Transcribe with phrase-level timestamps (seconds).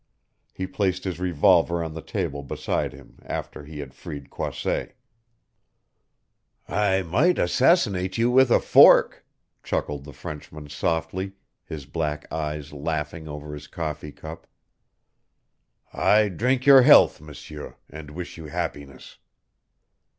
[0.51, 4.95] He placed his revolver on the table beside him after he had freed Croisset.
[6.67, 9.23] "I might assassinate you with a fork!"
[9.63, 11.33] chuckled the Frenchman softly,
[11.63, 14.47] his black eyes laughing over his coffee cup.
[15.93, 19.19] "I drink your health, M'seur, and wish you happiness!"